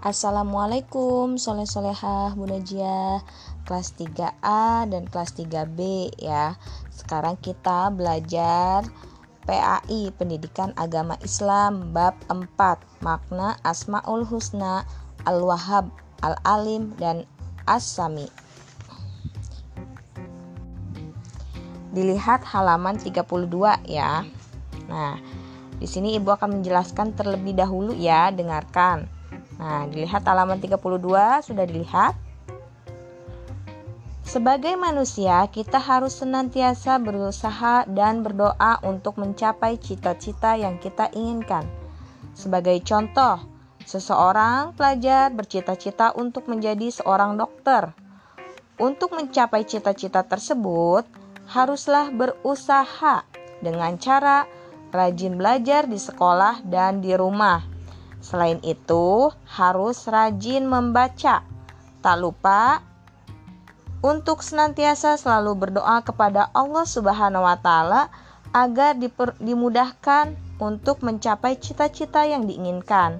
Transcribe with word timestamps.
Assalamualaikum 0.00 1.36
soleh 1.36 1.68
solehah 1.68 2.32
Bu 2.32 2.48
Najia 2.48 3.20
kelas 3.68 3.92
3A 4.00 4.88
dan 4.88 5.04
kelas 5.04 5.36
3B 5.36 6.08
ya. 6.16 6.56
Sekarang 6.88 7.36
kita 7.36 7.92
belajar 7.92 8.88
PAI 9.44 10.08
Pendidikan 10.16 10.72
Agama 10.80 11.20
Islam 11.20 11.92
bab 11.92 12.16
4 12.32 12.48
makna 13.04 13.60
Asmaul 13.60 14.24
Husna 14.24 14.88
Al-Wahhab 15.28 15.92
Al-Alim 16.24 16.96
dan 16.96 17.28
As-Sami. 17.68 18.32
Dilihat 21.92 22.40
halaman 22.48 22.96
32 22.96 23.20
ya. 23.84 24.24
Nah 24.88 25.20
di 25.76 25.84
sini 25.84 26.16
ibu 26.16 26.32
akan 26.32 26.64
menjelaskan 26.64 27.12
terlebih 27.12 27.52
dahulu 27.52 27.92
ya. 27.92 28.32
Dengarkan 28.32 29.19
Nah, 29.60 29.84
dilihat 29.92 30.24
halaman 30.24 30.56
32 30.56 31.44
sudah 31.44 31.64
dilihat. 31.68 32.16
Sebagai 34.24 34.72
manusia, 34.80 35.44
kita 35.52 35.76
harus 35.76 36.16
senantiasa 36.16 36.96
berusaha 36.96 37.84
dan 37.84 38.24
berdoa 38.24 38.80
untuk 38.88 39.20
mencapai 39.20 39.76
cita-cita 39.76 40.56
yang 40.56 40.80
kita 40.80 41.12
inginkan. 41.12 41.68
Sebagai 42.32 42.80
contoh, 42.80 43.42
seseorang 43.84 44.72
pelajar 44.72 45.28
bercita-cita 45.34 46.16
untuk 46.16 46.48
menjadi 46.48 46.88
seorang 46.88 47.36
dokter. 47.36 47.92
Untuk 48.80 49.12
mencapai 49.12 49.68
cita-cita 49.68 50.24
tersebut, 50.24 51.04
haruslah 51.52 52.08
berusaha 52.14 53.26
dengan 53.60 53.98
cara 54.00 54.48
rajin 54.88 55.36
belajar 55.36 55.84
di 55.84 55.98
sekolah 56.00 56.64
dan 56.64 57.02
di 57.02 57.12
rumah 57.12 57.69
Selain 58.30 58.62
itu, 58.62 59.34
harus 59.50 60.06
rajin 60.06 60.70
membaca. 60.70 61.42
Tak 61.98 62.16
lupa 62.22 62.78
untuk 64.00 64.40
senantiasa 64.40 65.18
selalu 65.18 65.66
berdoa 65.66 66.00
kepada 66.06 66.48
Allah 66.54 66.86
Subhanahu 66.86 67.42
wa 67.42 67.58
taala 67.58 68.08
agar 68.54 68.96
dimudahkan 69.42 70.38
untuk 70.62 71.02
mencapai 71.02 71.58
cita-cita 71.58 72.22
yang 72.22 72.46
diinginkan. 72.46 73.18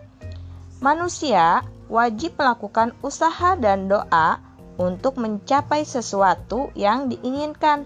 Manusia 0.78 1.66
wajib 1.91 2.38
melakukan 2.38 2.94
usaha 3.05 3.58
dan 3.58 3.91
doa 3.91 4.41
untuk 4.81 5.20
mencapai 5.20 5.84
sesuatu 5.84 6.72
yang 6.72 7.12
diinginkan. 7.12 7.84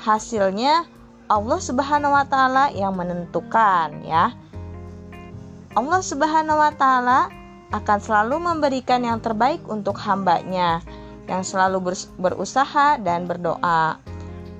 Hasilnya 0.00 0.88
Allah 1.28 1.60
Subhanahu 1.60 2.16
wa 2.16 2.24
taala 2.24 2.72
yang 2.72 2.96
menentukan 2.96 4.00
ya. 4.06 4.32
Allah 5.78 6.02
Subhanahu 6.02 6.58
wa 6.58 6.74
Ta'ala 6.74 7.30
akan 7.70 7.98
selalu 8.02 8.42
memberikan 8.42 9.06
yang 9.06 9.22
terbaik 9.22 9.62
untuk 9.70 9.94
hambanya 10.02 10.82
yang 11.30 11.46
selalu 11.46 11.94
berusaha 12.18 12.98
dan 12.98 13.30
berdoa. 13.30 13.94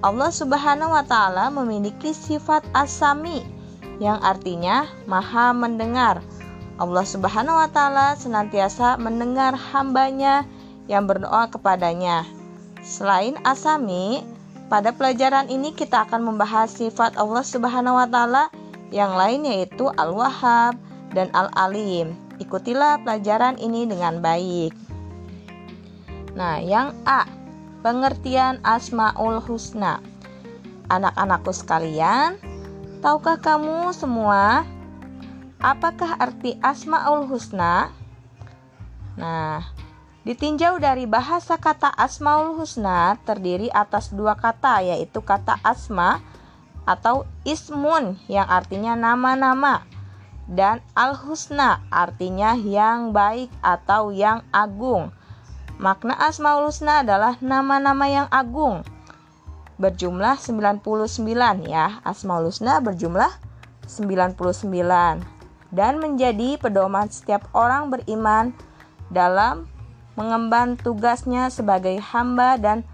Allah 0.07 0.31
Subhanahu 0.31 0.95
wa 0.95 1.03
Ta'ala 1.03 1.51
memiliki 1.51 2.15
sifat 2.15 2.63
asami 2.79 3.43
yang 3.99 4.23
artinya 4.23 4.87
Maha 5.11 5.51
Mendengar. 5.51 6.23
Allah 6.79 7.03
Subhanahu 7.03 7.59
wa 7.59 7.67
Ta'ala 7.67 8.15
senantiasa 8.15 8.95
mendengar 8.95 9.59
hambanya 9.59 10.47
yang 10.87 11.11
berdoa 11.11 11.51
kepadanya. 11.51 12.23
Selain 12.87 13.35
asami, 13.43 14.23
pada 14.71 14.95
pelajaran 14.95 15.51
ini 15.51 15.75
kita 15.75 16.07
akan 16.07 16.23
membahas 16.23 16.71
sifat 16.71 17.19
Allah 17.19 17.43
Subhanahu 17.43 17.99
wa 17.99 18.07
Ta'ala 18.07 18.47
yang 18.95 19.19
lain 19.19 19.43
yaitu 19.43 19.91
Al-Wahhab, 19.99 20.79
dan 21.15 21.29
Al-Alim. 21.35 22.15
Ikutilah 22.41 23.03
pelajaran 23.05 23.59
ini 23.61 23.85
dengan 23.85 24.23
baik. 24.23 24.73
Nah, 26.35 26.63
yang 26.63 26.95
A, 27.05 27.27
pengertian 27.83 28.63
Asmaul 28.63 29.43
Husna. 29.43 29.99
Anak-anakku 30.91 31.55
sekalian, 31.55 32.39
tahukah 33.05 33.39
kamu 33.39 33.95
semua 33.95 34.67
apakah 35.61 36.17
arti 36.19 36.57
Asmaul 36.65 37.29
Husna? 37.29 37.93
Nah, 39.21 39.63
ditinjau 40.25 40.81
dari 40.81 41.05
bahasa 41.05 41.61
kata 41.61 41.93
Asmaul 41.93 42.57
Husna 42.57 43.21
terdiri 43.29 43.69
atas 43.71 44.11
dua 44.11 44.35
kata 44.39 44.81
yaitu 44.81 45.21
kata 45.21 45.61
asma 45.61 46.25
atau 46.89 47.29
ismun 47.45 48.17
yang 48.27 48.49
artinya 48.49 48.97
nama-nama 48.97 49.85
dan 50.51 50.83
al-husna 50.99 51.79
artinya 51.95 52.59
yang 52.59 53.15
baik 53.15 53.49
atau 53.63 54.11
yang 54.11 54.43
agung. 54.51 55.15
Makna 55.81 56.13
Asmaul 56.13 56.69
Husna 56.69 57.01
adalah 57.01 57.41
nama-nama 57.41 58.05
yang 58.05 58.29
agung. 58.29 58.85
Berjumlah 59.81 60.37
99 60.37 60.85
ya. 61.65 62.05
Asmaul 62.05 62.53
Husna 62.53 62.85
berjumlah 62.85 63.33
99 63.89 64.37
dan 65.73 66.03
menjadi 66.03 66.61
pedoman 66.61 67.09
setiap 67.09 67.49
orang 67.57 67.89
beriman 67.89 68.53
dalam 69.09 69.71
mengemban 70.21 70.77
tugasnya 70.77 71.49
sebagai 71.49 71.97
hamba 72.13 72.61
dan 72.61 72.85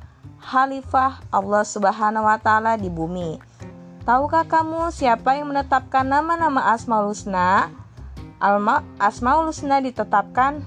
khalifah 0.46 1.18
Allah 1.34 1.64
Subhanahu 1.66 2.28
wa 2.28 2.38
taala 2.38 2.78
di 2.78 2.86
bumi. 2.86 3.42
Tahukah 4.06 4.46
kamu 4.46 4.94
siapa 4.94 5.34
yang 5.34 5.50
menetapkan 5.50 6.06
nama-nama 6.06 6.70
Asmaul 6.70 7.10
Husna? 7.10 7.74
Alma 8.38 8.86
Asmaul 9.02 9.50
Husna 9.50 9.82
ditetapkan 9.82 10.62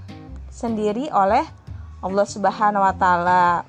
sendiri 0.51 1.07
oleh 1.15 1.47
Allah 2.03 2.27
Subhanahu 2.27 2.83
wa 2.83 2.91
taala. 2.91 3.63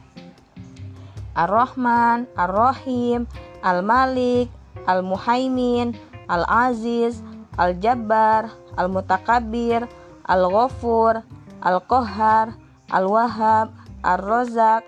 Ar-Rahman, 1.39 2.27
Ar-Rahim, 2.35 3.31
Al-Malik, 3.63 4.51
Al-Muhaimin, 4.91 5.95
Al-Aziz, 6.27 7.23
Al-Jabbar, 7.55 8.51
Al-Mutakabbir, 8.75 9.87
Al-Ghafur, 10.27 11.23
Al-Qahhar, 11.63 12.59
Al-Wahhab, 12.91 13.71
Ar-Razak, 14.03 14.83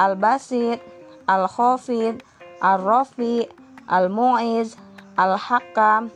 Al-Basit, 0.00 0.80
Al-Khafid, 1.28 2.24
Ar-Rafi, 2.64 3.63
Al-Mu'iz, 3.88 4.76
Al-Hakam, 5.14 6.10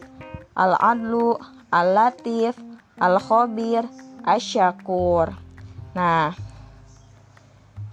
Al-Adlu, 0.57 1.39
Al-Latif, 1.71 2.57
Al-Khabir, 2.99 3.87
Asyakur. 4.25 5.33
Nah, 5.95 6.35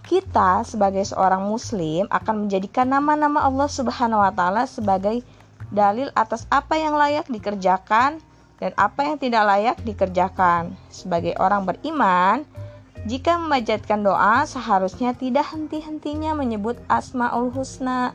kita 0.06 0.62
sebagai 0.62 1.02
seorang 1.02 1.46
muslim 1.46 2.06
akan 2.14 2.46
menjadikan 2.46 2.86
nama-nama 2.86 3.42
Allah 3.42 3.66
Subhanahu 3.66 4.22
wa 4.22 4.30
taala 4.30 4.62
sebagai 4.70 5.22
dalil 5.74 6.14
atas 6.14 6.46
apa 6.46 6.78
yang 6.78 6.94
layak 6.94 7.26
dikerjakan 7.26 8.22
dan 8.62 8.72
apa 8.78 9.00
yang 9.02 9.18
tidak 9.18 9.42
layak 9.44 9.76
dikerjakan. 9.82 10.78
Sebagai 10.94 11.34
orang 11.42 11.66
beriman, 11.66 12.46
jika 13.06 13.38
memajatkan 13.38 14.02
doa 14.02 14.42
seharusnya 14.46 15.14
tidak 15.14 15.50
henti-hentinya 15.50 16.34
menyebut 16.34 16.78
Asmaul 16.90 17.50
Husna 17.54 18.14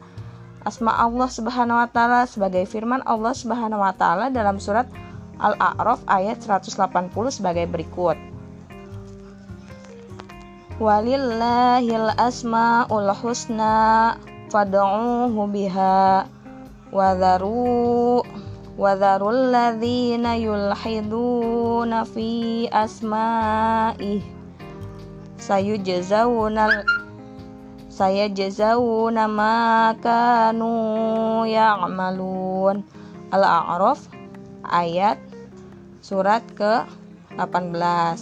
asma 0.61 0.93
Allah 0.93 1.29
Subhanahu 1.29 1.81
wa 1.81 1.89
taala 1.89 2.29
sebagai 2.29 2.65
firman 2.69 3.01
Allah 3.05 3.33
Subhanahu 3.33 3.81
wa 3.81 3.93
taala 3.97 4.29
dalam 4.29 4.61
surat 4.61 4.85
Al-A'raf 5.41 6.05
ayat 6.05 6.37
180 6.45 6.77
sebagai 7.33 7.65
berikut. 7.65 8.13
Walillahil 10.77 12.13
asmaul 12.17 13.09
husna 13.21 14.17
fad'uuhu 14.53 15.49
biha 15.49 16.25
wadharu 16.93 18.21
wadharul 18.77 19.53
ladzina 19.53 20.37
yulhiduna 20.37 22.05
fi 22.05 22.65
asma'ih 22.69 24.25
sayujzauna 25.37 26.85
saya 27.91 28.31
jazau 28.31 29.11
nama 29.11 29.91
kanu 29.99 31.43
ya'malun 31.43 32.87
Al-A'raf 33.35 34.07
ayat 34.63 35.19
surat 35.99 36.39
ke 36.55 36.87
18 37.35 37.75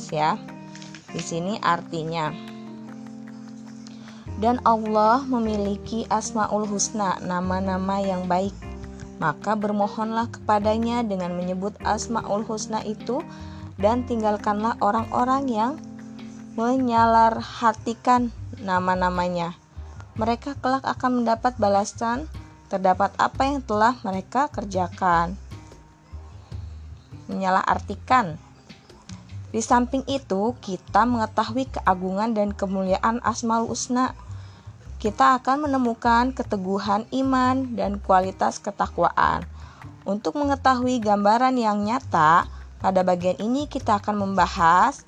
ya. 0.09 0.41
Di 1.13 1.21
sini 1.21 1.61
artinya 1.61 2.33
dan 4.39 4.57
Allah 4.63 5.21
memiliki 5.27 6.07
asmaul 6.07 6.63
husna, 6.65 7.19
nama-nama 7.21 7.99
yang 7.99 8.25
baik. 8.25 8.55
Maka 9.19 9.51
bermohonlah 9.53 10.31
kepadanya 10.31 11.03
dengan 11.03 11.35
menyebut 11.35 11.75
asmaul 11.83 12.47
husna 12.47 12.79
itu 12.87 13.19
dan 13.75 14.07
tinggalkanlah 14.07 14.79
orang-orang 14.79 15.43
yang 15.51 15.73
menyalarhatikan 16.55 18.31
nama-namanya. 18.63 19.55
Mereka 20.19 20.59
kelak 20.59 20.83
akan 20.83 21.23
mendapat 21.23 21.55
balasan 21.55 22.27
terdapat 22.69 23.09
apa 23.17 23.41
yang 23.49 23.65
telah 23.65 23.97
mereka 24.05 24.47
kerjakan. 24.53 25.33
Menyalahartikan. 27.25 28.37
Di 29.49 29.65
samping 29.65 30.05
itu, 30.05 30.53
kita 30.61 31.09
mengetahui 31.09 31.65
keagungan 31.73 32.37
dan 32.37 32.53
kemuliaan 32.53 33.17
Asmaul 33.25 33.73
Husna. 33.73 34.13
Kita 35.01 35.41
akan 35.41 35.65
menemukan 35.65 36.35
keteguhan 36.37 37.09
iman 37.09 37.73
dan 37.73 37.97
kualitas 37.97 38.61
ketakwaan. 38.61 39.49
Untuk 40.05 40.37
mengetahui 40.37 41.01
gambaran 41.01 41.57
yang 41.57 41.81
nyata, 41.81 42.45
pada 42.77 43.01
bagian 43.01 43.39
ini 43.41 43.65
kita 43.65 43.97
akan 43.97 44.29
membahas 44.29 45.01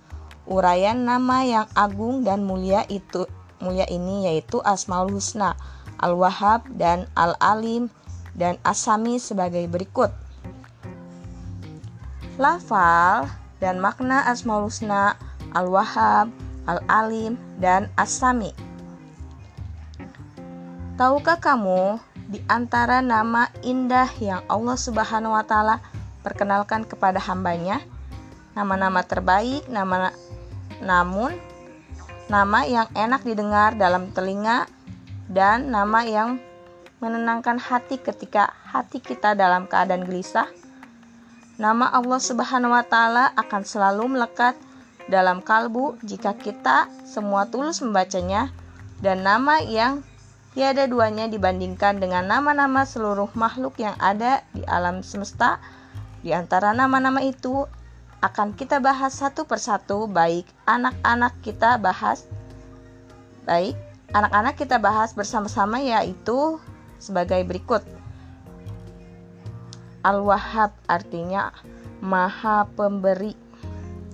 uraian 0.50 0.98
nama 0.98 1.46
yang 1.46 1.68
agung 1.78 2.26
dan 2.26 2.42
mulia 2.42 2.84
itu 2.90 3.30
mulia 3.62 3.86
ini 3.88 4.28
yaitu 4.28 4.60
Asmaul 4.66 5.14
Husna, 5.14 5.56
Al-Wahhab 6.02 6.66
dan 6.76 7.06
Al-Alim 7.14 7.94
dan 8.34 8.58
Asami 8.66 9.22
sebagai 9.22 9.64
berikut. 9.70 10.10
Lafal 12.42 13.30
dan 13.62 13.78
makna 13.78 14.26
Asmaul 14.26 14.68
Husna, 14.68 15.14
Al-Wahhab, 15.54 16.34
Al-Alim, 16.66 17.38
dan 17.62 17.90
As-Sami. 17.94 18.54
Tahukah 20.98 21.38
kamu 21.38 21.98
di 22.30 22.40
antara 22.50 23.02
nama 23.02 23.50
indah 23.62 24.10
yang 24.22 24.42
Allah 24.50 24.78
Subhanahu 24.78 25.34
wa 25.34 25.46
taala 25.46 25.82
perkenalkan 26.26 26.86
kepada 26.86 27.18
hambanya? 27.22 27.82
Nama-nama 28.54 29.02
terbaik, 29.06 29.66
nama 29.70 30.14
namun 30.82 31.34
nama 32.32 32.64
yang 32.64 32.88
enak 32.96 33.28
didengar 33.28 33.76
dalam 33.76 34.16
telinga 34.16 34.64
dan 35.28 35.68
nama 35.68 36.08
yang 36.08 36.40
menenangkan 37.04 37.60
hati 37.60 38.00
ketika 38.00 38.56
hati 38.72 39.04
kita 39.04 39.36
dalam 39.36 39.68
keadaan 39.68 40.08
gelisah 40.08 40.48
Nama 41.62 41.94
Allah 41.94 42.18
Subhanahu 42.18 42.74
wa 42.74 42.82
taala 42.82 43.30
akan 43.38 43.62
selalu 43.62 44.18
melekat 44.18 44.58
dalam 45.06 45.46
kalbu 45.46 45.94
jika 46.02 46.34
kita 46.34 46.90
semua 47.06 47.46
tulus 47.54 47.86
membacanya 47.86 48.50
dan 48.98 49.22
nama 49.22 49.62
yang 49.62 50.02
tiada 50.58 50.90
duanya 50.90 51.30
dibandingkan 51.30 52.02
dengan 52.02 52.26
nama-nama 52.26 52.82
seluruh 52.82 53.30
makhluk 53.38 53.78
yang 53.78 53.94
ada 54.02 54.42
di 54.58 54.66
alam 54.66 55.06
semesta. 55.06 55.62
Di 56.26 56.34
antara 56.34 56.74
nama-nama 56.74 57.22
itu 57.22 57.70
akan 58.22 58.54
kita 58.54 58.78
bahas 58.78 59.18
satu 59.18 59.46
persatu 59.50 60.06
baik 60.06 60.46
anak-anak 60.70 61.34
kita 61.42 61.82
bahas 61.82 62.30
baik 63.50 63.74
anak-anak 64.12 64.60
kita 64.60 64.76
bahas 64.78 65.16
bersama-sama 65.16 65.80
yaitu 65.80 66.60
sebagai 67.02 67.42
berikut. 67.48 67.82
Al-Wahhab 70.06 70.74
artinya 70.90 71.54
Maha 72.02 72.66
Pemberi. 72.74 73.38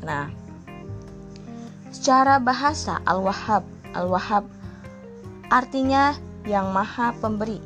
Nah, 0.04 0.32
secara 1.90 2.38
bahasa 2.38 3.00
Al-Wahhab, 3.08 3.64
Al-Wahhab 3.96 4.46
artinya 5.50 6.16
yang 6.46 6.72
Maha 6.76 7.16
Pemberi. 7.18 7.60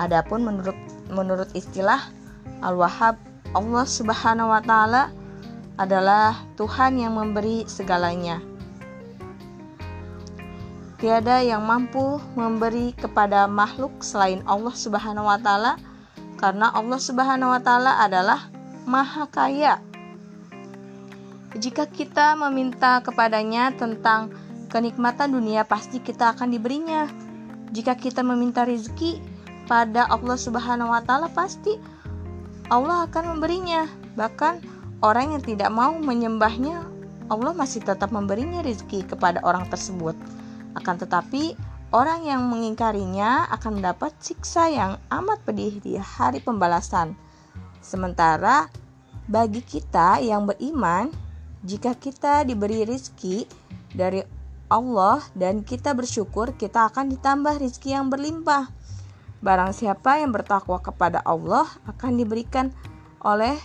Adapun 0.00 0.44
menurut 0.44 0.76
menurut 1.12 1.48
istilah 1.52 2.08
Al-Wahhab, 2.64 3.20
Allah 3.52 3.84
Subhanahu 3.84 4.48
wa 4.48 4.64
taala 4.64 5.12
adalah 5.80 6.36
Tuhan 6.60 7.00
yang 7.00 7.16
memberi 7.16 7.64
segalanya. 7.64 8.40
Tiada 11.02 11.42
yang 11.42 11.66
mampu 11.66 12.22
memberi 12.38 12.94
kepada 12.94 13.50
makhluk 13.50 13.90
selain 14.06 14.38
Allah 14.46 14.70
Subhanahu 14.70 15.26
wa 15.26 15.38
taala 15.40 15.74
karena 16.38 16.70
Allah 16.70 17.00
Subhanahu 17.02 17.50
wa 17.50 17.58
taala 17.58 17.98
adalah 17.98 18.46
Maha 18.86 19.26
Kaya. 19.26 19.82
Jika 21.58 21.90
kita 21.90 22.38
meminta 22.38 23.02
kepadanya 23.02 23.74
tentang 23.74 24.32
kenikmatan 24.72 25.36
dunia, 25.36 25.66
pasti 25.68 26.00
kita 26.00 26.32
akan 26.32 26.54
diberinya. 26.54 27.10
Jika 27.74 27.92
kita 27.92 28.24
meminta 28.24 28.64
rezeki 28.64 29.20
pada 29.68 30.08
Allah 30.08 30.38
Subhanahu 30.38 30.88
wa 30.88 31.02
taala, 31.04 31.28
pasti 31.28 31.76
Allah 32.72 33.04
akan 33.10 33.36
memberinya. 33.36 33.84
Bahkan 34.16 34.71
orang 35.02 35.36
yang 35.36 35.42
tidak 35.42 35.68
mau 35.68 35.98
menyembahnya, 35.98 36.86
Allah 37.28 37.52
masih 37.52 37.84
tetap 37.84 38.14
memberinya 38.14 38.62
rezeki 38.62 39.04
kepada 39.10 39.42
orang 39.44 39.68
tersebut. 39.68 40.16
Akan 40.78 40.96
tetapi, 40.96 41.58
Orang 41.92 42.24
yang 42.24 42.48
mengingkarinya 42.48 43.52
akan 43.52 43.76
mendapat 43.76 44.16
siksa 44.16 44.72
yang 44.72 44.96
amat 45.12 45.44
pedih 45.44 45.76
di 45.76 46.00
hari 46.00 46.40
pembalasan. 46.40 47.12
Sementara 47.84 48.72
bagi 49.28 49.60
kita 49.60 50.16
yang 50.24 50.48
beriman, 50.48 51.12
jika 51.60 51.92
kita 51.92 52.48
diberi 52.48 52.88
rizki 52.88 53.44
dari 53.92 54.24
Allah 54.72 55.20
dan 55.36 55.60
kita 55.60 55.92
bersyukur, 55.92 56.56
kita 56.56 56.88
akan 56.88 57.12
ditambah 57.12 57.60
rizki 57.60 57.92
yang 57.92 58.08
berlimpah. 58.08 58.72
Barang 59.44 59.76
siapa 59.76 60.16
yang 60.16 60.32
bertakwa 60.32 60.80
kepada 60.80 61.20
Allah 61.28 61.68
akan 61.84 62.16
diberikan 62.16 62.72
oleh 63.20 63.60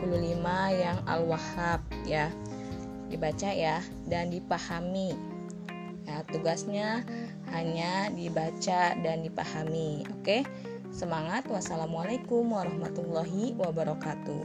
yang 0.75 0.97
al-wahhab 1.07 1.79
ya 2.03 2.31
dibaca 3.07 3.49
ya 3.51 3.79
dan 4.11 4.27
dipahami 4.27 5.15
ya 6.03 6.23
tugasnya 6.27 7.07
hanya 7.55 8.11
dibaca 8.11 8.95
dan 8.99 9.23
dipahami 9.23 10.03
oke 10.19 10.43
semangat. 10.97 11.45
Wassalamualaikum 11.45 12.41
warahmatullahi 12.49 13.53
wabarakatuh. 13.53 14.41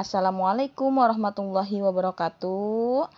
Assalamualaikum 0.00 0.88
warahmatullahi 0.96 1.84
wabarakatuh. 1.84 3.12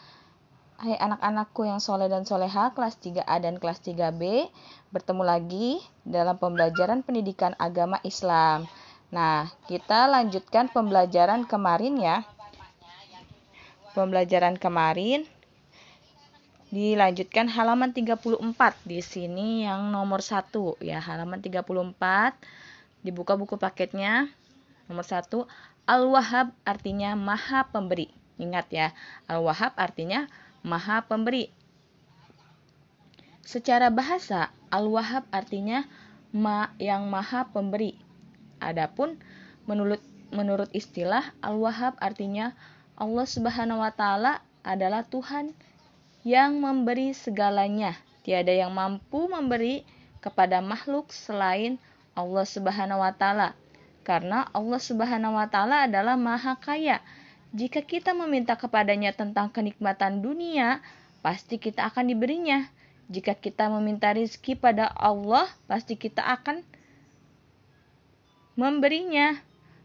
Hai 0.83 0.99
anak-anakku 0.99 1.62
yang 1.62 1.79
soleh 1.79 2.11
dan 2.11 2.27
soleha 2.27 2.75
kelas 2.75 2.99
3A 2.99 3.39
dan 3.39 3.62
kelas 3.62 3.79
3B 3.87 4.51
Bertemu 4.91 5.23
lagi 5.23 5.79
dalam 6.03 6.43
pembelajaran 6.43 7.07
pendidikan 7.07 7.55
agama 7.62 8.03
Islam. 8.03 8.67
Nah 9.15 9.47
kita 9.71 10.11
lanjutkan 10.11 10.75
pembelajaran 10.75 11.47
kemarin 11.47 12.03
ya. 12.03 12.27
Pembelajaran 13.95 14.59
kemarin 14.59 15.23
dilanjutkan 16.73 17.52
halaman 17.52 17.93
34 17.93 18.41
di 18.88 19.05
sini 19.05 19.69
yang 19.69 19.93
nomor 19.93 20.25
satu. 20.25 20.81
Ya 20.81 21.05
halaman 21.05 21.45
34 21.45 21.69
dibuka 23.05 23.37
buku 23.37 23.61
paketnya. 23.61 24.33
Nomor 24.88 25.05
satu 25.05 25.45
Al-Wahhab 25.85 26.57
artinya 26.64 27.12
maha 27.12 27.69
pemberi. 27.69 28.09
Ingat 28.41 28.73
ya 28.73 28.88
Al-Wahhab 29.29 29.76
artinya 29.76 30.33
maha 30.64 31.05
pemberi. 31.05 31.52
Secara 33.45 33.93
bahasa 33.93 34.49
Al-Wahhab 34.73 35.29
artinya 35.29 35.85
ma 36.33 36.73
yang 36.81 37.12
maha 37.12 37.52
pemberi. 37.52 38.00
Adapun 38.64 39.21
menurut 39.69 40.00
menurut 40.33 40.73
istilah 40.73 41.37
Al-Wahhab 41.45 42.00
artinya 42.00 42.57
Allah 42.97 43.29
Subhanahu 43.29 43.85
wa 43.85 43.93
taala 43.93 44.41
adalah 44.64 45.05
Tuhan 45.05 45.52
yang 46.23 46.62
memberi 46.62 47.14
segalanya. 47.14 47.99
Tiada 48.23 48.55
yang 48.55 48.71
mampu 48.71 49.26
memberi 49.26 49.83
kepada 50.23 50.62
makhluk 50.62 51.11
selain 51.11 51.83
Allah 52.14 52.47
Subhanahu 52.47 53.02
wa 53.02 53.11
taala. 53.11 53.59
Karena 54.07 54.47
Allah 54.55 54.79
Subhanahu 54.79 55.35
wa 55.35 55.47
taala 55.50 55.91
adalah 55.91 56.14
Maha 56.14 56.55
Kaya. 56.59 57.02
Jika 57.52 57.83
kita 57.85 58.14
meminta 58.17 58.57
kepadanya 58.57 59.12
tentang 59.12 59.50
kenikmatan 59.50 60.23
dunia, 60.23 60.81
pasti 61.21 61.59
kita 61.59 61.91
akan 61.91 62.09
diberinya. 62.09 62.71
Jika 63.12 63.37
kita 63.37 63.69
meminta 63.69 64.14
rizki 64.14 64.57
pada 64.57 64.88
Allah, 64.88 65.50
pasti 65.67 65.99
kita 65.99 66.23
akan 66.23 66.64
memberinya. 68.57 69.37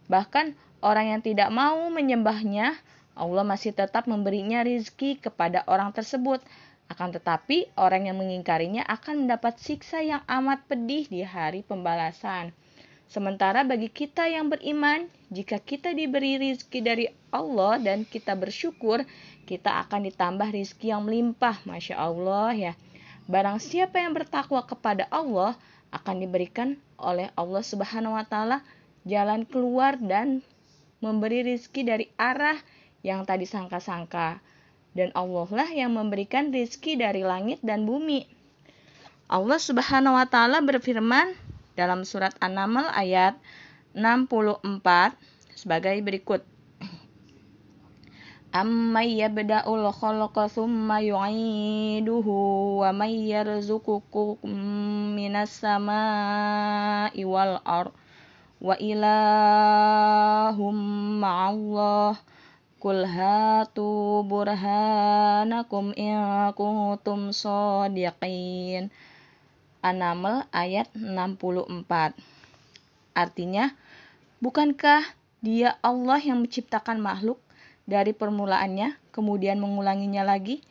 Bahkan 0.08 0.56
orang 0.80 1.18
yang 1.18 1.22
tidak 1.26 1.50
mau 1.52 1.90
menyembahnya 1.92 2.78
Allah 3.18 3.42
masih 3.42 3.74
tetap 3.74 4.06
memberinya 4.06 4.62
rizki 4.62 5.18
kepada 5.18 5.66
orang 5.66 5.90
tersebut. 5.92 6.40
Akan 6.88 7.12
tetapi, 7.12 7.68
orang 7.76 8.08
yang 8.08 8.22
mengingkarinya 8.22 8.86
akan 8.86 9.26
mendapat 9.26 9.60
siksa 9.60 10.00
yang 10.06 10.24
amat 10.30 10.64
pedih 10.70 11.10
di 11.10 11.26
hari 11.26 11.66
pembalasan. 11.66 12.56
Sementara 13.10 13.66
bagi 13.66 13.90
kita 13.90 14.30
yang 14.30 14.48
beriman, 14.54 15.10
jika 15.34 15.60
kita 15.60 15.92
diberi 15.92 16.40
rizki 16.40 16.80
dari 16.80 17.10
Allah 17.34 17.80
dan 17.82 18.06
kita 18.06 18.36
bersyukur, 18.36 19.04
kita 19.48 19.84
akan 19.88 20.08
ditambah 20.08 20.48
rizki 20.54 20.94
yang 20.94 21.04
melimpah. 21.08 21.60
Masya 21.68 21.96
Allah 21.98 22.52
ya. 22.56 22.74
Barang 23.28 23.60
siapa 23.60 24.00
yang 24.00 24.16
bertakwa 24.16 24.64
kepada 24.64 25.08
Allah, 25.12 25.60
akan 25.92 26.20
diberikan 26.20 26.76
oleh 27.00 27.32
Allah 27.36 27.64
Subhanahu 27.64 28.16
wa 28.16 28.28
Ta'ala 28.28 28.60
jalan 29.08 29.48
keluar 29.48 29.96
dan 29.96 30.44
memberi 31.00 31.48
rizki 31.48 31.88
dari 31.88 32.12
arah 32.20 32.60
yang 33.02 33.26
tadi 33.26 33.46
sangka-sangka. 33.46 34.40
Dan 34.98 35.14
Allah 35.14 35.48
lah 35.54 35.70
yang 35.70 35.94
memberikan 35.94 36.50
rizki 36.50 36.98
dari 36.98 37.22
langit 37.22 37.62
dan 37.62 37.86
bumi. 37.86 38.26
Allah 39.28 39.60
subhanahu 39.60 40.16
wa 40.16 40.26
ta'ala 40.26 40.64
berfirman 40.64 41.36
dalam 41.78 42.08
surat 42.08 42.34
An-Naml 42.42 42.90
ayat 42.96 43.38
64 43.94 44.64
sebagai 45.54 46.00
berikut. 46.02 46.42
Amman 48.56 49.06
yabda'ul 49.06 49.92
khalqa 49.92 50.48
thumma 50.50 51.04
yu'iduhu 51.04 52.80
wa 52.82 52.90
may 52.96 53.30
yarzuqukum 53.30 54.48
minas 55.14 55.62
sama'i 55.62 57.22
wal 57.28 57.60
ar 57.68 57.92
wa 58.58 58.74
ilahum 58.82 60.74
ma'allah 61.22 62.18
Kul 62.78 63.10
hatu 63.10 64.22
burhanakum 64.30 65.98
in 65.98 66.22
kuntum 66.54 67.34
shodiqin. 67.34 68.94
An-Naml 69.82 70.46
ayat 70.54 70.86
64. 70.94 71.58
Artinya, 73.18 73.74
bukankah 74.46 75.02
dia 75.42 75.82
Allah 75.82 76.22
yang 76.22 76.46
menciptakan 76.46 77.02
makhluk 77.02 77.42
dari 77.90 78.14
permulaannya, 78.14 78.94
kemudian 79.10 79.58
mengulanginya 79.58 80.22
lagi, 80.22 80.62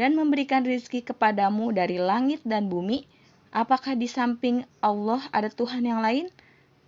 dan 0.00 0.16
memberikan 0.16 0.64
rizki 0.64 1.04
kepadamu 1.04 1.76
dari 1.76 2.00
langit 2.00 2.40
dan 2.40 2.72
bumi? 2.72 3.04
Apakah 3.52 4.00
di 4.00 4.08
samping 4.08 4.64
Allah 4.80 5.20
ada 5.28 5.52
Tuhan 5.52 5.84
yang 5.84 6.00
lain? 6.00 6.32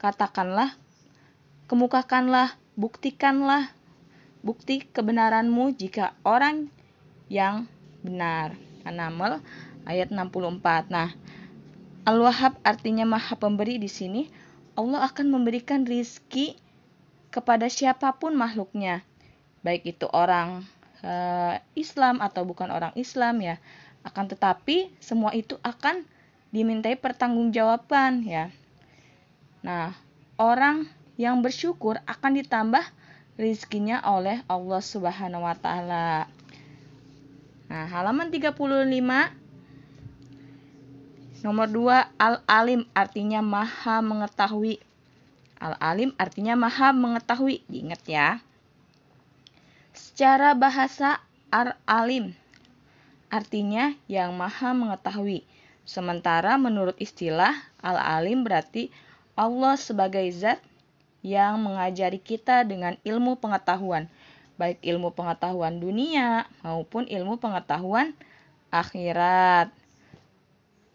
Katakanlah, 0.00 0.80
kemukakanlah, 1.68 2.56
buktikanlah 2.72 3.68
bukti 4.42 4.82
kebenaranmu 4.82 5.74
jika 5.78 6.18
orang 6.26 6.68
yang 7.30 7.70
benar. 8.02 8.58
An-Naml 8.82 9.38
ayat 9.86 10.10
64. 10.10 10.90
Nah, 10.90 11.14
Al-Wahhab 12.02 12.58
artinya 12.66 13.06
Maha 13.06 13.38
Pemberi 13.38 13.78
di 13.78 13.86
sini. 13.86 14.26
Allah 14.74 15.06
akan 15.06 15.30
memberikan 15.30 15.86
rizki 15.86 16.58
kepada 17.30 17.70
siapa 17.70 18.10
pun 18.18 18.34
makhluknya. 18.34 19.06
Baik 19.62 19.94
itu 19.94 20.10
orang 20.10 20.66
e, 20.98 21.12
Islam 21.78 22.18
atau 22.18 22.42
bukan 22.42 22.74
orang 22.74 22.90
Islam 22.98 23.38
ya. 23.38 23.56
Akan 24.02 24.26
tetapi 24.26 24.90
semua 24.98 25.30
itu 25.30 25.54
akan 25.62 26.02
dimintai 26.50 26.98
pertanggungjawaban 26.98 28.26
ya. 28.26 28.50
Nah, 29.62 29.94
orang 30.40 30.90
yang 31.14 31.38
bersyukur 31.38 32.02
akan 32.02 32.42
ditambah 32.42 32.82
rizkinya 33.40 34.04
oleh 34.04 34.44
Allah 34.48 34.82
Subhanahu 34.82 35.44
wa 35.44 35.56
taala. 35.56 36.28
Nah, 37.72 37.86
halaman 37.88 38.28
35 38.28 39.42
Nomor 41.42 41.66
2 41.66 42.22
Al-Alim 42.22 42.86
artinya 42.94 43.42
maha 43.42 43.98
mengetahui. 43.98 44.78
Al-Alim 45.58 46.14
artinya 46.14 46.54
maha 46.54 46.94
mengetahui. 46.94 47.66
Diingat 47.66 48.06
ya. 48.06 48.38
Secara 49.90 50.54
bahasa 50.54 51.18
Al-Alim 51.50 52.38
artinya 53.26 53.90
yang 54.06 54.38
maha 54.38 54.70
mengetahui. 54.70 55.42
Sementara 55.82 56.54
menurut 56.62 56.94
istilah 57.02 57.58
Al-Alim 57.82 58.46
berarti 58.46 58.94
Allah 59.34 59.74
sebagai 59.74 60.22
zat 60.30 60.62
yang 61.22 61.62
mengajari 61.62 62.18
kita 62.18 62.66
dengan 62.66 62.98
ilmu 63.06 63.38
pengetahuan, 63.38 64.10
baik 64.58 64.82
ilmu 64.82 65.14
pengetahuan 65.14 65.78
dunia 65.78 66.50
maupun 66.66 67.06
ilmu 67.06 67.38
pengetahuan 67.38 68.14
akhirat. 68.74 69.70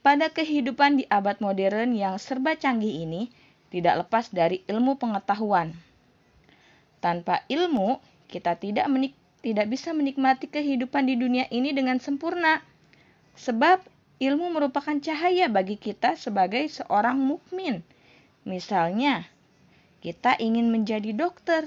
Pada 0.04 0.32
kehidupan 0.32 1.04
di 1.04 1.04
abad 1.12 1.40
modern 1.44 1.92
yang 1.96 2.16
serba 2.16 2.56
canggih 2.56 3.04
ini, 3.04 3.28
tidak 3.68 4.08
lepas 4.08 4.32
dari 4.32 4.64
ilmu 4.68 4.96
pengetahuan. 4.96 5.76
Tanpa 7.04 7.44
ilmu, 7.52 8.00
kita 8.32 8.56
tidak 8.56 8.88
menik 8.88 9.14
tidak 9.44 9.70
bisa 9.72 9.94
menikmati 9.96 10.50
kehidupan 10.50 11.08
di 11.08 11.16
dunia 11.16 11.46
ini 11.52 11.72
dengan 11.72 12.02
sempurna. 12.04 12.60
Sebab 13.38 13.86
ilmu 14.18 14.50
merupakan 14.50 14.98
cahaya 14.98 15.46
bagi 15.48 15.78
kita 15.78 16.18
sebagai 16.18 16.66
seorang 16.68 17.22
mukmin. 17.22 17.86
Misalnya, 18.44 19.30
kita 19.98 20.38
ingin 20.38 20.70
menjadi 20.70 21.10
dokter, 21.10 21.66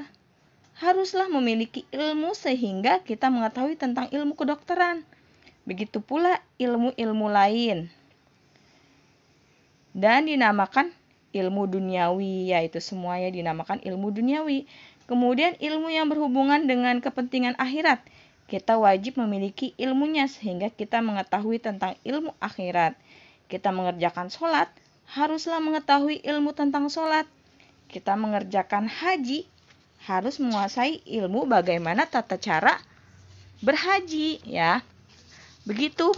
haruslah 0.78 1.26
memiliki 1.26 1.82
ilmu 1.90 2.30
sehingga 2.32 3.02
kita 3.02 3.26
mengetahui 3.26 3.74
tentang 3.74 4.06
ilmu 4.08 4.38
kedokteran. 4.38 5.02
Begitu 5.66 5.98
pula 5.98 6.38
ilmu-ilmu 6.56 7.26
lain. 7.26 7.90
Dan 9.90 10.30
dinamakan 10.30 10.94
ilmu 11.34 11.66
duniawi, 11.66 12.54
yaitu 12.54 12.78
semuanya 12.78 13.34
dinamakan 13.34 13.82
ilmu 13.82 14.14
duniawi. 14.14 14.70
Kemudian 15.10 15.58
ilmu 15.58 15.90
yang 15.90 16.06
berhubungan 16.06 16.70
dengan 16.70 17.02
kepentingan 17.02 17.58
akhirat. 17.58 17.98
Kita 18.46 18.78
wajib 18.78 19.18
memiliki 19.18 19.74
ilmunya 19.74 20.30
sehingga 20.30 20.70
kita 20.70 21.02
mengetahui 21.02 21.58
tentang 21.58 21.98
ilmu 22.06 22.30
akhirat. 22.38 22.94
Kita 23.50 23.74
mengerjakan 23.74 24.30
sholat, 24.30 24.70
haruslah 25.10 25.58
mengetahui 25.58 26.22
ilmu 26.22 26.54
tentang 26.54 26.86
sholat 26.86 27.26
kita 27.90 28.14
mengerjakan 28.14 28.86
haji 28.86 29.50
harus 30.06 30.38
menguasai 30.38 31.02
ilmu 31.04 31.44
bagaimana 31.44 32.06
tata 32.06 32.38
cara 32.38 32.78
berhaji 33.60 34.40
ya. 34.46 34.80
Begitu 35.66 36.14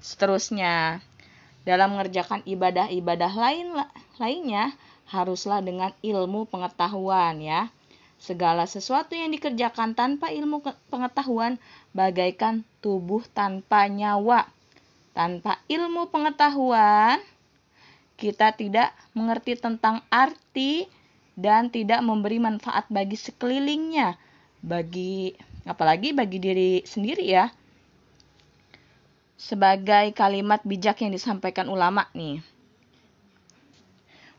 seterusnya. 0.00 1.04
Dalam 1.66 1.98
mengerjakan 1.98 2.46
ibadah-ibadah 2.46 3.32
lain 3.34 3.74
lainnya 4.22 4.70
haruslah 5.10 5.58
dengan 5.60 5.90
ilmu 6.00 6.46
pengetahuan 6.46 7.42
ya. 7.42 7.68
Segala 8.16 8.64
sesuatu 8.64 9.12
yang 9.12 9.34
dikerjakan 9.34 9.92
tanpa 9.92 10.32
ilmu 10.32 10.64
pengetahuan 10.88 11.60
bagaikan 11.92 12.64
tubuh 12.80 13.26
tanpa 13.34 13.90
nyawa. 13.90 14.48
Tanpa 15.12 15.60
ilmu 15.68 16.08
pengetahuan, 16.08 17.20
kita 18.16 18.56
tidak 18.56 18.92
mengerti 19.12 19.56
tentang 19.60 20.00
arti 20.08 20.88
dan 21.36 21.68
tidak 21.68 22.00
memberi 22.00 22.40
manfaat 22.40 22.88
bagi 22.88 23.14
sekelilingnya, 23.14 24.16
bagi 24.64 25.36
apalagi 25.68 26.16
bagi 26.16 26.40
diri 26.40 26.80
sendiri 26.82 27.24
ya. 27.28 27.52
Sebagai 29.36 30.16
kalimat 30.16 30.64
bijak 30.64 31.04
yang 31.04 31.12
disampaikan 31.12 31.68
ulama 31.68 32.08
nih. 32.16 32.40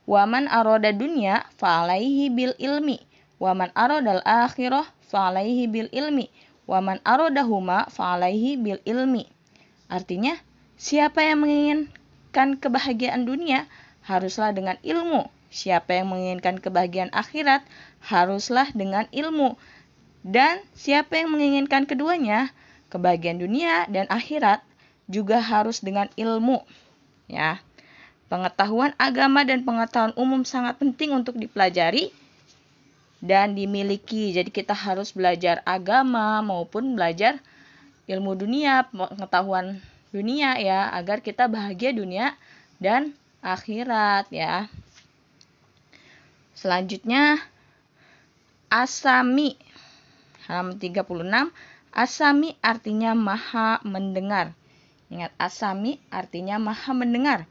Waman 0.10 0.50
aroda 0.50 0.90
dunya 0.90 1.46
fa'alaihi 1.62 2.34
bil 2.34 2.58
ilmi. 2.58 2.98
Waman 3.38 3.70
arodal 3.78 4.26
akhirah 4.26 4.90
fa'alaihi 5.06 5.70
bil 5.70 5.92
ilmi. 5.94 6.34
Waman 6.66 6.98
arodahuma 7.06 7.86
fa'alaihi 7.94 8.58
bil 8.58 8.82
ilmi. 8.90 9.30
Artinya, 9.86 10.34
siapa 10.80 11.22
yang 11.22 11.46
menginginkan 11.46 12.58
kebahagiaan 12.58 13.28
dunia, 13.28 13.70
haruslah 14.08 14.56
dengan 14.56 14.82
ilmu. 14.82 15.37
Siapa 15.58 15.98
yang 15.98 16.14
menginginkan 16.14 16.62
kebahagiaan 16.62 17.10
akhirat, 17.10 17.66
haruslah 18.06 18.70
dengan 18.78 19.10
ilmu. 19.10 19.58
Dan 20.22 20.62
siapa 20.78 21.18
yang 21.18 21.34
menginginkan 21.34 21.90
keduanya, 21.90 22.54
kebahagiaan 22.94 23.42
dunia 23.42 23.90
dan 23.90 24.06
akhirat, 24.14 24.62
juga 25.10 25.42
harus 25.42 25.82
dengan 25.82 26.14
ilmu. 26.14 26.62
Ya. 27.26 27.58
Pengetahuan 28.30 28.94
agama 29.02 29.42
dan 29.48 29.66
pengetahuan 29.66 30.14
umum 30.14 30.46
sangat 30.46 30.78
penting 30.78 31.10
untuk 31.10 31.42
dipelajari 31.42 32.14
dan 33.18 33.58
dimiliki. 33.58 34.38
Jadi 34.38 34.54
kita 34.54 34.78
harus 34.78 35.10
belajar 35.10 35.66
agama 35.66 36.46
maupun 36.46 36.94
belajar 36.94 37.42
ilmu 38.06 38.38
dunia, 38.38 38.86
pengetahuan 38.94 39.82
dunia 40.14 40.54
ya, 40.62 40.94
agar 40.94 41.26
kita 41.26 41.50
bahagia 41.50 41.98
dunia 41.98 42.38
dan 42.78 43.16
akhirat 43.42 44.30
ya. 44.30 44.70
Selanjutnya 46.58 47.38
asami 48.74 49.62
halaman 50.50 50.82
36 50.82 51.06
asami 51.94 52.58
artinya 52.66 53.14
maha 53.14 53.78
mendengar. 53.86 54.58
Ingat 55.14 55.38
asami 55.38 56.02
artinya 56.10 56.58
maha 56.58 56.98
mendengar. 56.98 57.46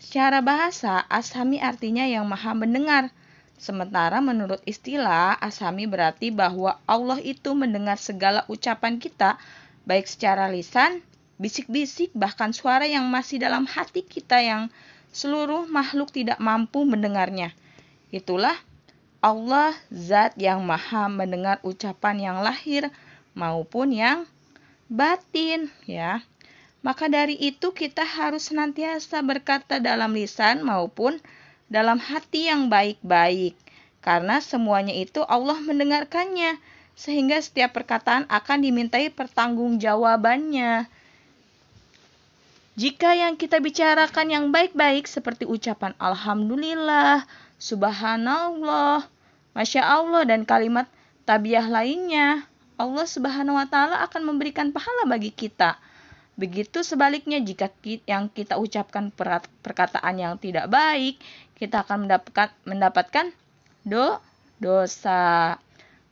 Secara 0.00 0.40
bahasa, 0.40 1.04
asami 1.12 1.60
artinya 1.60 2.08
yang 2.08 2.24
maha 2.24 2.56
mendengar. 2.56 3.12
Sementara 3.60 4.24
menurut 4.24 4.64
istilah, 4.64 5.36
asami 5.44 5.84
berarti 5.84 6.32
bahwa 6.32 6.80
Allah 6.88 7.20
itu 7.20 7.52
mendengar 7.52 8.00
segala 8.00 8.48
ucapan 8.48 8.96
kita, 8.96 9.36
baik 9.84 10.08
secara 10.08 10.48
lisan, 10.48 11.04
bisik-bisik, 11.36 12.16
bahkan 12.16 12.56
suara 12.56 12.88
yang 12.88 13.04
masih 13.12 13.42
dalam 13.42 13.68
hati 13.68 14.06
kita 14.06 14.40
yang 14.40 14.72
seluruh 15.12 15.68
makhluk 15.68 16.14
tidak 16.14 16.40
mampu 16.40 16.86
mendengarnya. 16.88 17.52
Itulah 18.08 18.56
Allah 19.18 19.74
zat 19.90 20.38
yang 20.38 20.62
maha 20.62 21.10
mendengar 21.10 21.58
ucapan 21.66 22.16
yang 22.22 22.38
lahir 22.40 22.88
maupun 23.34 23.92
yang 23.92 24.24
batin 24.88 25.68
ya. 25.84 26.24
Maka 26.80 27.10
dari 27.10 27.34
itu 27.34 27.74
kita 27.74 28.06
harus 28.06 28.48
senantiasa 28.48 29.20
berkata 29.20 29.82
dalam 29.82 30.14
lisan 30.14 30.62
maupun 30.62 31.18
dalam 31.68 31.98
hati 32.00 32.48
yang 32.48 32.70
baik-baik. 32.72 33.58
Karena 34.00 34.40
semuanya 34.40 34.94
itu 34.94 35.20
Allah 35.26 35.58
mendengarkannya. 35.60 36.56
Sehingga 36.98 37.38
setiap 37.38 37.78
perkataan 37.78 38.26
akan 38.30 38.58
dimintai 38.62 39.10
pertanggungjawabannya. 39.10 40.86
Jika 42.78 43.10
yang 43.18 43.34
kita 43.34 43.58
bicarakan 43.58 44.26
yang 44.30 44.44
baik-baik 44.54 45.10
seperti 45.10 45.42
ucapan 45.42 45.98
Alhamdulillah, 45.98 47.26
Subhanallah, 47.58 49.04
Masya 49.52 49.82
Allah, 49.82 50.22
dan 50.24 50.46
kalimat 50.46 50.86
tabiah 51.26 51.66
lainnya, 51.66 52.46
Allah 52.78 53.06
Subhanahu 53.06 53.58
wa 53.58 53.66
Ta'ala 53.66 54.00
akan 54.06 54.22
memberikan 54.22 54.70
pahala 54.70 55.10
bagi 55.10 55.34
kita. 55.34 55.76
Begitu 56.38 56.86
sebaliknya 56.86 57.42
jika 57.42 57.66
yang 58.06 58.30
kita 58.30 58.62
ucapkan 58.62 59.10
perkataan 59.66 60.22
yang 60.22 60.38
tidak 60.38 60.70
baik, 60.70 61.18
kita 61.58 61.82
akan 61.82 62.06
mendapatkan 62.62 63.34
do 63.82 64.22
dosa. 64.62 65.58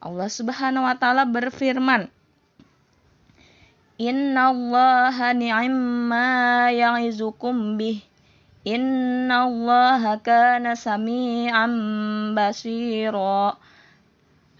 Allah 0.02 0.26
Subhanahu 0.26 0.82
wa 0.82 0.98
taala 0.98 1.22
berfirman, 1.30 2.10
Inna 4.02 4.50
Allah 4.50 5.14
ni'amma 5.30 6.74
ya'izukum 6.74 7.78
bih. 7.78 8.02
Inna 8.66 9.46
Allah 9.46 10.18
kana 10.26 10.74
sami'an 10.74 11.72
basira. 12.34 13.54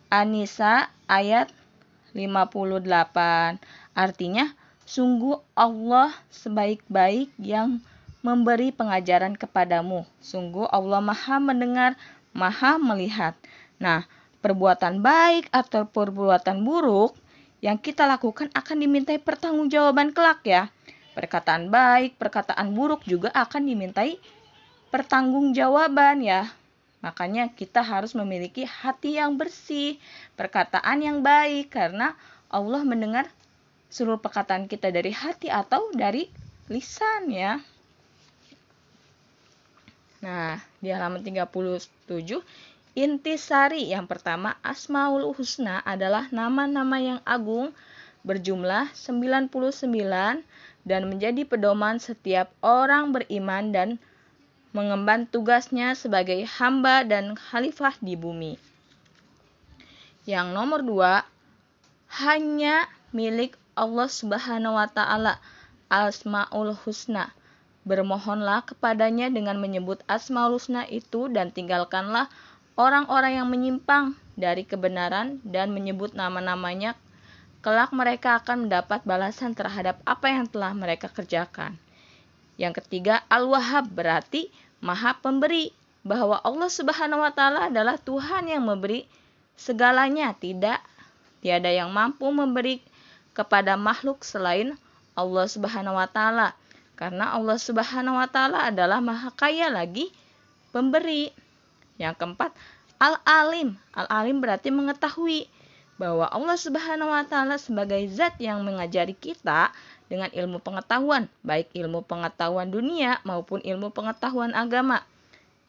Anisa 0.07 0.95
ayat 1.11 1.51
58. 2.15 3.59
Artinya, 3.99 4.55
Sungguh 4.87 5.43
Allah 5.59 6.15
sebaik-baik 6.31 7.35
yang 7.43 7.83
memberi 8.23 8.71
pengajaran 8.71 9.35
kepadamu. 9.35 10.07
Sungguh 10.23 10.63
Allah 10.71 11.03
maha 11.03 11.43
mendengar, 11.43 11.99
maha 12.31 12.79
melihat. 12.79 13.35
Nah, 13.83 14.07
perbuatan 14.47 15.03
baik 15.03 15.51
atau 15.51 15.91
perbuatan 15.91 16.63
buruk 16.63 17.19
yang 17.59 17.83
kita 17.83 18.07
lakukan 18.07 18.47
akan 18.55 18.77
dimintai 18.79 19.19
pertanggungjawaban 19.19 20.15
kelak 20.15 20.47
ya. 20.47 20.71
Perkataan 21.17 21.73
baik, 21.73 22.21
perkataan 22.21 22.77
buruk 22.77 23.09
juga 23.09 23.33
akan 23.33 23.65
dimintai 23.65 24.21
pertanggungjawaban 24.93 26.21
ya. 26.21 26.53
Makanya 27.01 27.49
kita 27.57 27.81
harus 27.81 28.13
memiliki 28.13 28.69
hati 28.69 29.17
yang 29.17 29.41
bersih, 29.41 29.97
perkataan 30.37 31.01
yang 31.01 31.25
baik 31.25 31.73
karena 31.73 32.13
Allah 32.53 32.85
mendengar 32.85 33.33
seluruh 33.89 34.21
perkataan 34.21 34.69
kita 34.69 34.93
dari 34.93 35.09
hati 35.17 35.49
atau 35.49 35.89
dari 35.97 36.29
lisan 36.69 37.33
ya. 37.33 37.57
Nah, 40.21 40.59
di 40.83 40.91
halaman 40.91 41.23
37 41.23 42.43
intisari 42.97 43.93
yang 43.93 44.09
pertama 44.09 44.57
Asmaul 44.65 45.33
Husna 45.37 45.85
adalah 45.85 46.27
nama-nama 46.33 46.97
yang 46.99 47.21
agung 47.23 47.71
berjumlah 48.27 48.91
99 48.91 50.43
dan 50.87 51.11
menjadi 51.11 51.43
pedoman 51.43 51.99
setiap 51.99 52.55
orang 52.63 53.11
beriman 53.11 53.75
dan 53.75 53.89
mengemban 54.71 55.27
tugasnya 55.27 55.99
sebagai 55.99 56.47
hamba 56.47 57.03
dan 57.03 57.35
khalifah 57.35 57.99
di 57.99 58.15
bumi. 58.15 58.55
Yang 60.31 60.47
nomor 60.55 60.81
dua, 60.87 61.27
hanya 62.23 62.87
milik 63.11 63.59
Allah 63.75 64.07
Subhanahu 64.07 64.79
wa 64.79 64.87
taala 64.87 65.43
Asmaul 65.91 66.79
Husna. 66.87 67.35
Bermohonlah 67.87 68.67
kepadanya 68.67 69.31
dengan 69.31 69.59
menyebut 69.63 70.03
Asmaul 70.07 70.59
Husna 70.59 70.87
itu 70.87 71.31
dan 71.31 71.55
tinggalkanlah 71.55 72.31
orang-orang 72.75 73.39
yang 73.43 73.49
menyimpang 73.51 74.19
dari 74.37 74.69
kebenaran 74.69 75.41
dan 75.43 75.73
menyebut 75.73 76.13
nama-namanya 76.13 76.99
kelak 77.61 77.91
mereka 77.93 78.41
akan 78.41 78.69
mendapat 78.69 79.05
balasan 79.05 79.53
terhadap 79.53 80.01
apa 80.05 80.27
yang 80.33 80.47
telah 80.49 80.73
mereka 80.73 81.13
kerjakan. 81.13 81.77
Yang 82.57 82.85
ketiga, 82.85 83.23
Al-Wahhab 83.29 83.93
berarti 83.93 84.49
Maha 84.81 85.17
Pemberi, 85.21 85.73
bahwa 86.07 86.39
Allah 86.47 86.71
Subhanahu 86.71 87.19
wa 87.19 87.35
taala 87.35 87.67
adalah 87.67 87.99
Tuhan 87.99 88.47
yang 88.47 88.63
memberi 88.63 89.11
segalanya, 89.59 90.31
tidak 90.39 90.79
tiada 91.43 91.67
yang 91.67 91.91
mampu 91.91 92.31
memberi 92.31 92.79
kepada 93.35 93.75
makhluk 93.75 94.23
selain 94.23 94.79
Allah 95.19 95.51
Subhanahu 95.51 95.99
wa 95.99 96.07
taala. 96.07 96.55
Karena 96.95 97.35
Allah 97.35 97.59
Subhanahu 97.59 98.23
wa 98.23 98.31
taala 98.31 98.71
adalah 98.71 99.03
Maha 99.03 99.35
Kaya 99.35 99.67
lagi 99.67 100.15
pemberi. 100.71 101.35
Yang 101.99 102.23
keempat, 102.23 102.55
Al-Alim. 103.03 103.75
Al-Alim 103.93 104.39
berarti 104.39 104.71
mengetahui 104.71 105.51
bahwa 105.97 106.29
Allah 106.29 106.57
Subhanahu 106.61 107.09
wa 107.09 107.25
taala 107.25 107.57
sebagai 107.57 108.05
zat 108.13 108.37
yang 108.37 108.61
mengajari 108.65 109.17
kita 109.17 109.73
dengan 110.07 110.29
ilmu 110.31 110.61
pengetahuan, 110.61 111.27
baik 111.43 111.73
ilmu 111.73 112.05
pengetahuan 112.05 112.69
dunia 112.69 113.19
maupun 113.25 113.65
ilmu 113.65 113.91
pengetahuan 113.91 114.53
agama. 114.53 115.03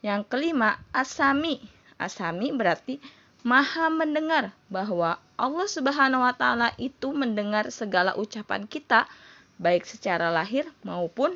Yang 0.05 0.29
kelima, 0.29 0.77
Asami. 0.93 1.63
Asami 1.97 2.53
berarti 2.53 3.01
maha 3.41 3.89
mendengar 3.89 4.53
bahwa 4.69 5.17
Allah 5.39 5.67
Subhanahu 5.67 6.21
wa 6.21 6.35
taala 6.35 6.75
itu 6.77 7.09
mendengar 7.15 7.71
segala 7.73 8.13
ucapan 8.13 8.69
kita 8.69 9.09
baik 9.57 9.87
secara 9.89 10.29
lahir 10.29 10.69
maupun 10.85 11.33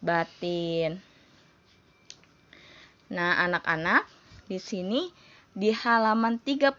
batin. 0.00 1.02
Nah, 3.08 3.40
anak-anak, 3.44 4.04
di 4.48 4.56
sini 4.60 5.12
di 5.58 5.74
halaman 5.74 6.38
38 6.38 6.78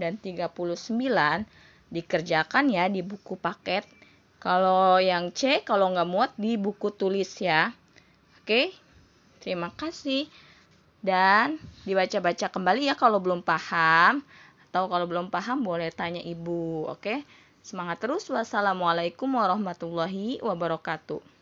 dan 0.00 0.16
39 0.16 0.56
dikerjakan 1.92 2.64
ya 2.72 2.88
di 2.88 3.04
buku 3.04 3.36
paket. 3.36 3.84
Kalau 4.40 4.96
yang 4.96 5.28
C, 5.36 5.60
kalau 5.68 5.92
nggak 5.92 6.08
muat 6.08 6.30
di 6.40 6.56
buku 6.56 6.88
tulis 6.88 7.28
ya. 7.44 7.76
Oke, 8.40 8.72
terima 9.44 9.68
kasih. 9.76 10.24
Dan 11.04 11.60
dibaca-baca 11.84 12.48
kembali 12.48 12.88
ya 12.88 12.96
kalau 12.96 13.20
belum 13.20 13.44
paham 13.44 14.24
atau 14.68 14.84
kalau 14.84 15.08
belum 15.08 15.32
paham 15.32 15.64
boleh 15.64 15.88
tanya 15.88 16.20
ibu 16.20 16.84
oke 16.84 17.24
semangat 17.64 18.04
terus 18.04 18.28
wassalamualaikum 18.28 19.24
warahmatullahi 19.32 20.44
wabarakatuh 20.44 21.37